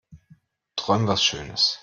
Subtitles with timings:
[0.77, 1.79] Träum was schönes.